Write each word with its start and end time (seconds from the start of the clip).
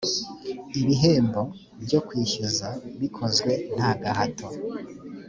ibihembo 0.81 1.41
byo 1.83 1.99
kwishyuza 2.07 2.67
bikozwe 2.99 3.51
nta 3.75 3.89
gahato 4.01 4.47